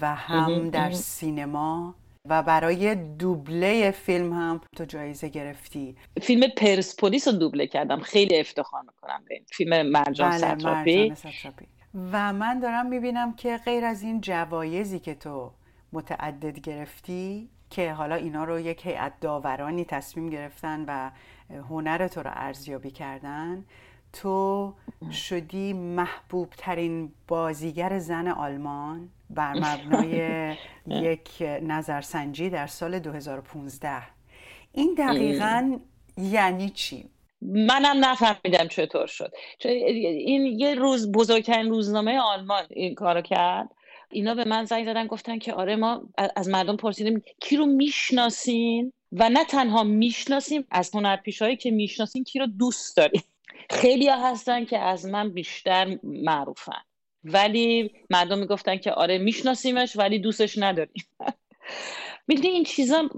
[0.00, 1.94] و هم در سینما
[2.28, 5.96] و برای دوبله فیلم هم تو جایزه گرفتی.
[6.22, 8.00] فیلم پرسپولیس رو دوبله کردم.
[8.00, 9.44] خیلی افتخار می‌کنم به این.
[9.52, 11.66] فیلم مرجان بله، سطرافی مرجان سطرافی.
[12.12, 15.50] و من دارم می‌بینم که غیر از این جوایزی که تو
[15.92, 21.10] متعدد گرفتی که حالا اینا رو یک هیئت داورانی تصمیم گرفتن و
[21.50, 23.64] هنر تو رو ارزیابی کردن
[24.12, 24.74] تو
[25.12, 30.56] شدی محبوب ترین بازیگر زن آلمان بر مبنای
[31.10, 34.02] یک نظرسنجی در سال 2015
[34.72, 35.78] این دقیقا
[36.16, 37.04] یعنی چی؟
[37.42, 39.32] منم نفهمیدم چطور شد.
[39.58, 43.68] چون این یه روز بزرگترین روزنامه آلمان این کارو کرد.
[44.10, 46.02] اینا به من زنگ زدن گفتن که آره ما
[46.36, 52.38] از مردم پرسیدیم کی رو می‌شناسین؟ و نه تنها می‌شناسیم از هنرپیشهایی که می‌شناسیم کی
[52.38, 53.22] رو دوست داریم.
[53.70, 56.82] خیلی ها هستن که از من بیشتر معروفن.
[57.24, 61.04] ولی مردم می‌گفتن که آره میشناسیمش ولی دوستش نداریم.
[62.28, 63.08] می‌دونی این چیزا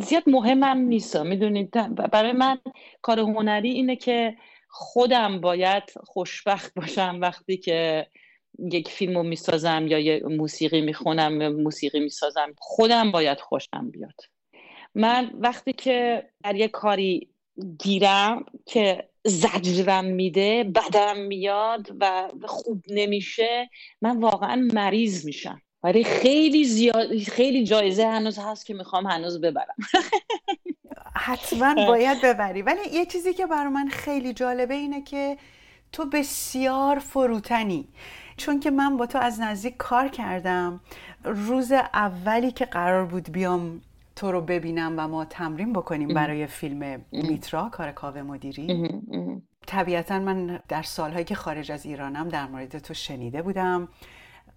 [0.00, 1.16] زیاد مهمم نیست.
[1.16, 2.58] می‌دونید برای من
[3.02, 4.36] کار هنری اینه که
[4.68, 8.06] خودم باید خوشبخت باشم وقتی که
[8.72, 12.54] یک فیلم رو می‌سازم یا یه موسیقی می‌خونم یا موسیقی می‌سازم.
[12.58, 14.37] خودم باید خوشم بیاد.
[14.94, 17.28] من وقتی که در یه کاری
[17.78, 23.70] گیرم که زجرم میده بدم میاد و خوب نمیشه
[24.02, 25.62] من واقعا مریض میشم.
[25.82, 29.76] ولی خیلی زیاد خیلی جایزه هنوز هست که می‌خوام هنوز ببرم.
[31.26, 32.62] حتما باید ببری.
[32.62, 35.38] ولی یه چیزی که برای من خیلی جالبه اینه که
[35.92, 37.88] تو بسیار فروتنی.
[38.36, 40.80] چون که من با تو از نزدیک کار کردم.
[41.24, 43.80] روز اولی که قرار بود بیام
[44.18, 48.88] تو رو ببینم و ما تمرین بکنیم برای فیلم میترا کار کاوه مدیری.
[49.66, 53.88] طبیعتا من در سالهایی که خارج از ایرانم در مورد تو شنیده بودم.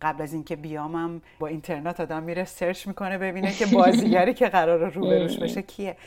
[0.02, 4.92] قبل از اینکه بیامم با اینترنت آدم میره سرچ می‌کنه ببینه که بازیگری که قرار
[4.92, 5.98] رو بروش بشه کیه.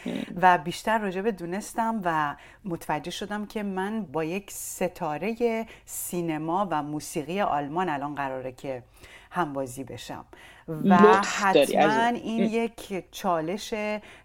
[0.42, 6.82] و بیشتر راجع به دونستم و متوجه شدم که من با یک ستاره سینما و
[6.82, 8.82] موسیقی آلمان الان قراره که
[9.30, 10.24] همبازی بشم.
[10.68, 13.74] و حتما این یک چالش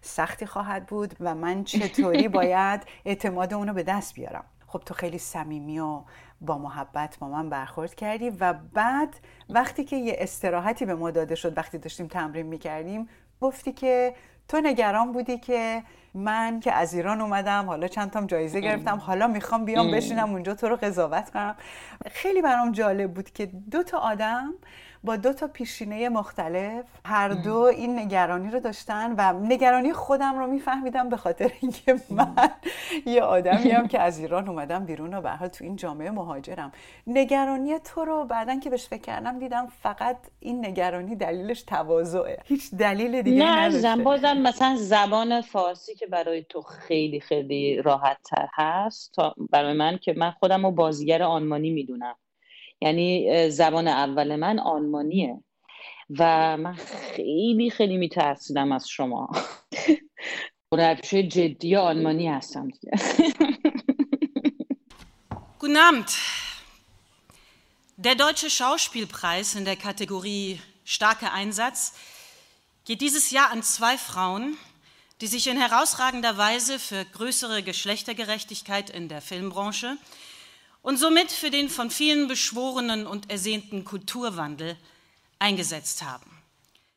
[0.00, 4.44] سختی خواهد بود و من چطوری باید اعتماد اونو به دست بیارم.
[4.66, 6.02] خب تو خیلی صمیمی و
[6.40, 9.16] با محبت با من برخورد کردی و بعد
[9.48, 13.08] وقتی که یه استراحتی به ما داده شد وقتی داشتیم تمرین می‌کردیم
[13.40, 14.14] گفتی که
[14.48, 15.82] تو نگران بودی که
[16.14, 20.54] من که از ایران اومدم حالا چند تام جایزه گرفتم حالا می‌خوام بیام بشینم اونجا
[20.54, 21.56] تو رو قضاوت کنم.
[22.10, 24.54] خیلی برام جالب بود که دو تا آدم
[25.04, 30.46] با دو تا پیشینه مختلف هر دو این نگرانی رو داشتن و نگرانی خودم رو
[30.46, 32.50] میفهمیدم به خاطر اینکه من
[33.06, 36.72] یه آدمی هم که از ایران اومدم بیرون و به حال تو این جامعه مهاجرم.
[37.06, 42.38] نگرانی تو رو بعدا که بهش فکر کردم دیدم فقط این نگرانی دلیلش تواضعه.
[42.44, 44.02] هیچ دلیل دیگه نه نداشته.
[44.02, 49.98] بازم مثلا زبان فارسی که برای تو خیلی خیلی راحت تر هست تا برای من
[49.98, 52.14] که من خودم رو بازیگر آلمانی می‌دونم.
[52.81, 55.43] یعنی زبان اول من آلمانیه
[56.19, 59.29] و من خیلی خیلی میترسیدم از شما
[60.71, 62.91] هنرپیشه جدی آلمانی هستم دیگه
[65.59, 66.11] Guten Abend.
[67.97, 71.93] Der Deutsche Schauspielpreis in der Kategorie Starker Einsatz
[72.83, 74.57] geht dieses Jahr an zwei Frauen,
[75.21, 79.97] die sich in herausragender Weise für größere Geschlechtergerechtigkeit in der Filmbranche
[80.82, 84.76] und somit für den von vielen beschworenen und ersehnten Kulturwandel
[85.38, 86.30] eingesetzt haben.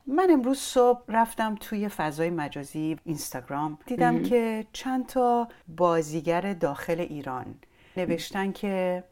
[0.07, 7.55] من امروز صبح رفتم توی فضای مجازی اینستاگرام دیدم که چند تا بازیگر داخل ایران
[7.97, 9.03] نوشتن که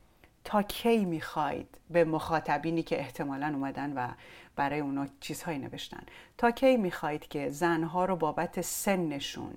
[0.43, 4.07] تا کی می‌خواید به مخاطبینی که احتمالا اومدن و
[4.55, 6.03] برای اونا چیزهایی نوشتن
[6.37, 9.53] تا کی می‌خواید که زنها رو بابت سنشون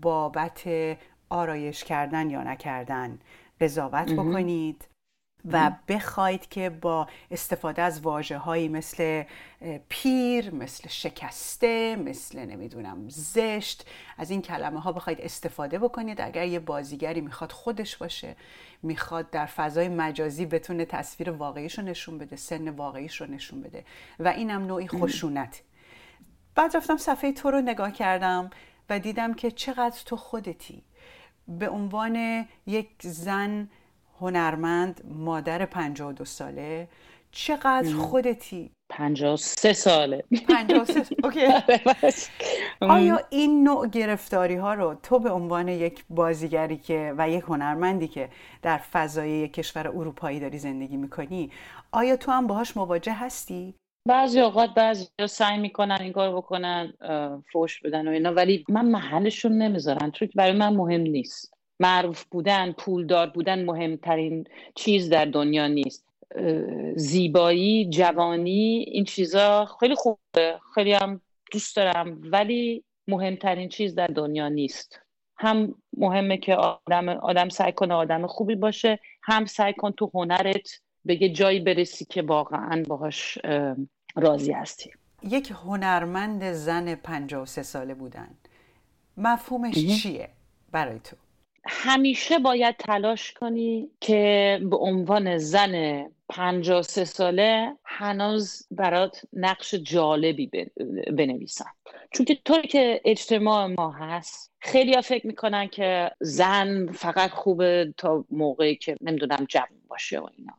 [0.00, 0.62] بابت
[1.28, 3.18] آرایش کردن یا نکردن
[3.60, 4.88] قضاوت بکنید
[5.52, 9.24] و بخواید که با استفاده از واجه هایی مثل
[9.88, 13.86] پیر مثل شکسته مثل نمی‌دونم زشت
[14.18, 16.20] از این کلمه ها بخواید استفاده بکنید.
[16.20, 18.36] اگر یه بازیگری می‌خواد خودش باشه
[18.82, 23.84] می‌خواد در فضای مجازی بتونه تصویر واقعیش رو نشون بده سن واقعیش رو نشون بده
[24.18, 25.62] و اینم نوعی خشونت.
[26.54, 28.50] بعد رفتم صفحه تو رو نگاه کردم
[28.90, 30.82] و دیدم که چقدر تو خودتی.
[31.48, 33.68] به عنوان یک زن
[34.20, 36.88] هنرمند مادر 52 ساله
[37.30, 40.24] چقدر خودتی؟ 53 ساله.
[40.48, 41.40] 53 اوکی.
[42.80, 48.08] آیا این نوع گرفتاری ها رو تو به عنوان یک بازیگری که و یک هنرمندی
[48.08, 48.28] که
[48.62, 51.50] در فضای یک کشور اروپایی داری زندگی می‌کنی
[51.92, 53.74] آیا تو هم باهاش مواجه هستی؟
[54.08, 56.92] بعضی اوقات بعضی سعی می‌کنن این کار بکنن
[57.52, 60.10] فوش بدن و اینا ولی من محلشون نمی‌ذارن.
[60.10, 61.54] چون برای من مهم نیست.
[61.80, 64.44] معروف بودن پولدار بودن مهمترین
[64.74, 66.08] چیز در دنیا نیست.
[66.96, 70.60] زیبایی جوانی این چیزا خیلی خوبه.
[70.74, 71.20] خیلی هم
[71.52, 75.00] دوست دارم ولی مهمترین چیز در دنیا نیست.
[75.38, 80.80] هم مهمه که آدم, آدم سعی کنه آدم خوبی باشه هم سعی کن تو هنرت
[81.04, 83.38] به یه جایی برسی که واقعا باهاش
[84.16, 84.90] راضی هستی.
[85.22, 88.28] یک هنرمند زن 53 ساله بودن.
[89.16, 90.28] مفهومش چیه
[90.72, 91.16] برای تو؟
[91.66, 100.50] همیشه باید تلاش کنی که به عنوان زن 53 ساله هنوز برات نقش جالبی
[101.16, 101.72] بنویسم
[102.10, 107.94] چون که طوری که اجتماع ما هست خیلی ها فکر می‌کنن که زن فقط خوبه
[107.96, 110.52] تا موقعی که نمی‌دونم جمع باشه و اینا.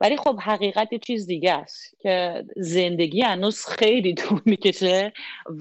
[0.00, 5.12] ولی خب حقیقت یه چیز دیگه است که زندگی هنوز خیلی طول می‌کشه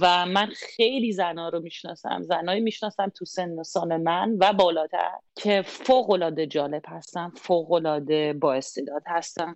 [0.01, 2.21] و من خیلی زنها رو می‌شناسم.
[2.21, 8.33] زنهایی می‌شناسم تو سن سال من و بالاتر که فوق العاده جالب هستم فوق العاده
[8.33, 9.55] با استعداد هستم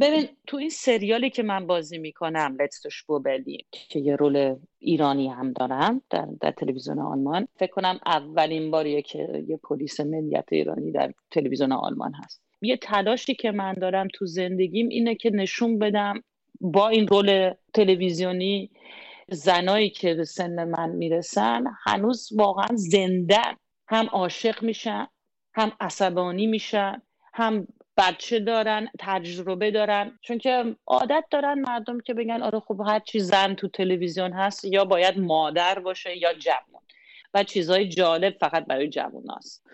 [0.00, 2.82] ببین تو این سریالی که من بازی می‌کنم لتس
[3.24, 7.48] برلین که یه رول ایرانی هم دارم در, در تلویزیون آلمان.
[7.56, 12.42] فکر کنم اولین باریه که یه پلیس ملیت ایرانی در تلویزیون آلمان هست.
[12.62, 16.22] یه تلاشی که من دارم تو زندگیم اینه که نشون بدم
[16.60, 18.70] با این رول تلویزیونی
[19.28, 23.42] زنایی که به سن من می‌رسن هنوز واقعا زنده
[23.88, 25.06] هم عاشق میشن
[25.54, 27.02] هم عصبانی میشن
[27.34, 27.66] هم
[27.96, 30.18] بچه دارن تجربه دارن.
[30.22, 34.64] چون که عادت دارن مردم که بگن آره خب هر چی زن تو تلویزیون هست
[34.64, 36.82] یا باید مادر باشه یا جوان
[37.34, 39.64] و چیزهای جالب فقط برای جوان هست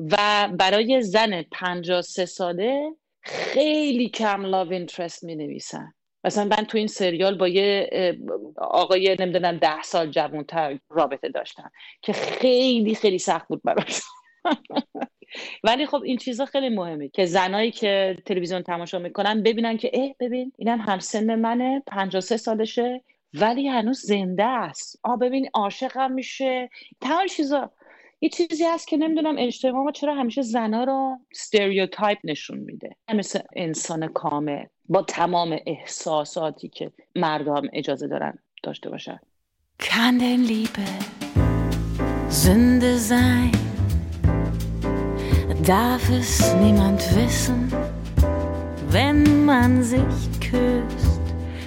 [0.00, 5.92] و برای زن 53 ساله خیلی کم لاو اینترست می نویسن
[6.24, 7.90] مثلا من تو این سریال با یه
[8.56, 11.70] آقای نمی‌دونم ده سال جوانتر رابطه داشتم
[12.02, 14.00] که خیلی خیلی سخت بود براش.
[15.64, 20.14] ولی خب این چیزا خیلی مهمه که زنایی که تلویزیون تماشا می‌کنن ببینن که اه
[20.20, 23.00] ببین اینم همسن منه 53 سالشه
[23.34, 25.00] ولی هنوز زنده است.
[25.02, 26.70] آ ببین عاشقم میشه.
[27.00, 27.70] تمام چیزا.
[28.20, 32.96] یه چیزی هست که نمی‌دونم اجتماع ما چرا همیشه زنا رو stereotype نشون میده.
[33.14, 39.20] مثل انسان کامل با تمام احساساتی که مردم اجازه دارن داشته باشن.
[39.78, 40.86] Kann denn Liebe
[42.28, 43.71] Sünde sein?
[45.64, 47.72] Darf es niemand wissen,
[48.90, 50.00] wenn man sich
[50.40, 51.20] küsst,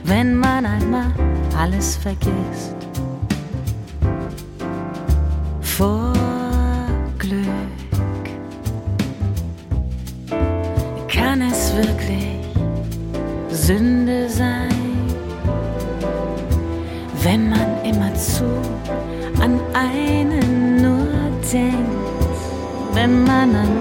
[0.03, 1.13] wenn man einmal
[1.57, 2.75] alles vergisst?
[5.61, 6.11] Vor
[7.17, 7.45] Glück
[11.07, 12.41] kann es wirklich
[13.49, 15.07] Sünde sein,
[17.23, 18.43] wenn man immerzu
[19.39, 21.07] an einen nur
[21.53, 21.94] denkt,
[22.95, 23.73] wenn man an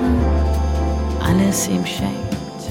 [1.29, 2.63] alles ihm schenkt.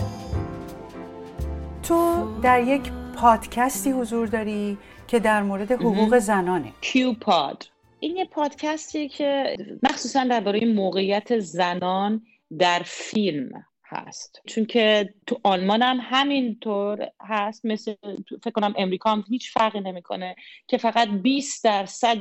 [1.84, 2.82] تو در یک
[3.18, 4.78] پادکستی حضور داری
[5.08, 6.72] که در مورد حقوق زنانه.
[6.82, 7.64] کیو پاد
[8.00, 12.22] این یه پادکستی که مخصوصا درباره موقعیت زنان
[12.60, 14.42] در فیلم هست.
[14.48, 17.66] چون که تو آلمان هم همینطور هست.
[17.66, 17.96] مثل
[18.44, 20.36] فکر کنم امریکا هم هیچ فرقی نمی‌کنه
[20.68, 22.18] که فقط 20 درصد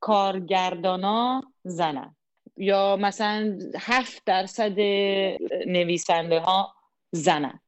[0.00, 2.16] کارگردانا زنن.
[2.56, 4.80] یا مثلا 7 درصد
[5.66, 6.74] نویسنده ها
[7.10, 7.60] زنن.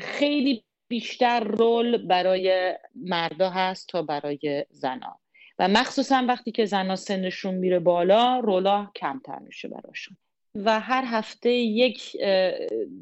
[0.00, 5.16] خیلی بیشتر رول برای مردا هست تا برای زنان
[5.58, 10.16] و مخصوصا وقتی که زنها سنشون میره بالا رولا کمتر میشه براشون.
[10.54, 12.16] و هر هفته یک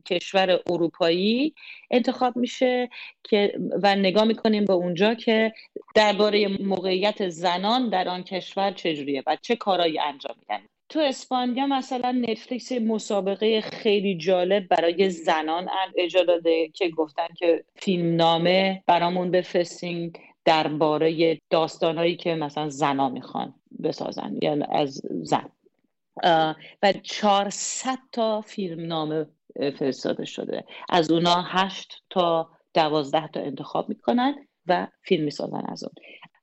[0.07, 1.55] کشور اروپایی
[1.91, 2.91] انتخاب میشه
[3.25, 5.53] که و نگاه می‌کنیم به اونجا که
[5.95, 10.63] درباره موقعیت زنان در آن کشور چجوریه و چه کارایی انجام میدن.
[10.93, 15.69] تو اسپانیا مثلا نتفلیکس مسابقه خیلی جالب برای زنان
[15.99, 20.13] اجازه داده که گفتن که فیلم نامه برامون بفرستین
[20.45, 25.49] درباره داستانهایی که مثلا زنا می‌خوان بسازن یعنی از زن.
[26.83, 29.27] و 400 تا فیلم نامه
[29.79, 30.65] فرستاده شده.
[30.89, 34.35] از اونا 8 تا 12 تا انتخاب می‌کنن
[34.67, 35.93] و فیلم می‌سازن از اون.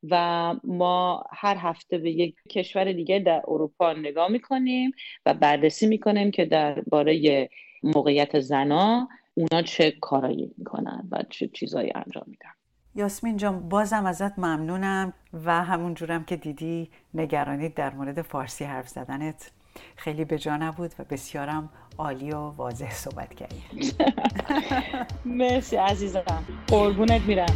[0.04, 4.92] و ما هر هفته به یک کشور دیگه در اروپا نگاه می‌کنیم
[5.26, 7.50] و بررسی می‌کنیم که درباره
[7.84, 12.50] موقعیت زنا اونا چه کارایی می‌کنن و چه چیزایی انجام میدن.
[12.96, 18.88] یاسمین جان بازم ازت ممنونم و همون جورم که دیدی نگرانی در مورد فارسی حرف
[18.88, 19.52] زدنت.
[19.96, 23.92] خیلی به جا نبود و بسیارم عالی و واضح صحبت کردی.
[25.26, 26.46] مرسی عزیزم.
[26.68, 27.56] قربونت میرم.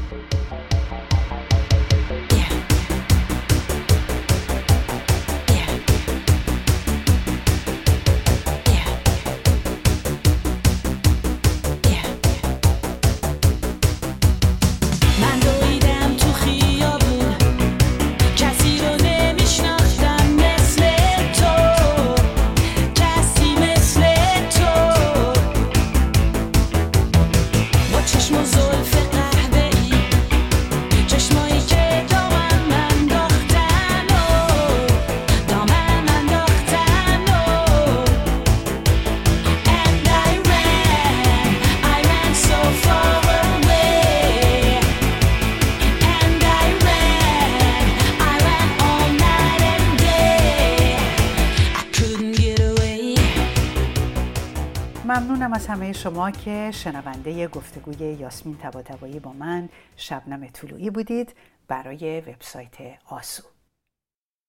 [56.03, 61.35] شما که شنونده گفتگوی یاسمین تباتبایی با من شبنم طلوعی بودید
[61.67, 63.52] برای وبسایت آسو.